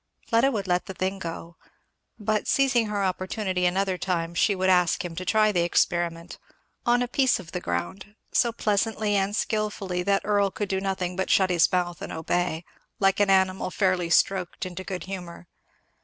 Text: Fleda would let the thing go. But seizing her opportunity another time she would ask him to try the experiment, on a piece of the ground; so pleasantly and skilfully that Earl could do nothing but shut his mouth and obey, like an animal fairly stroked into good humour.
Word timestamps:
Fleda 0.25 0.49
would 0.49 0.65
let 0.65 0.87
the 0.87 0.95
thing 0.95 1.19
go. 1.19 1.57
But 2.17 2.47
seizing 2.47 2.87
her 2.87 3.03
opportunity 3.03 3.67
another 3.67 3.99
time 3.99 4.33
she 4.33 4.55
would 4.55 4.67
ask 4.67 5.05
him 5.05 5.15
to 5.15 5.23
try 5.23 5.51
the 5.51 5.61
experiment, 5.61 6.39
on 6.87 7.03
a 7.03 7.07
piece 7.07 7.39
of 7.39 7.51
the 7.51 7.59
ground; 7.61 8.15
so 8.31 8.51
pleasantly 8.51 9.15
and 9.15 9.35
skilfully 9.35 10.01
that 10.01 10.25
Earl 10.25 10.49
could 10.49 10.69
do 10.69 10.81
nothing 10.81 11.15
but 11.15 11.29
shut 11.29 11.51
his 11.51 11.71
mouth 11.71 12.01
and 12.01 12.11
obey, 12.11 12.65
like 12.99 13.19
an 13.19 13.29
animal 13.29 13.69
fairly 13.69 14.09
stroked 14.09 14.65
into 14.65 14.83
good 14.83 15.03
humour. 15.03 15.45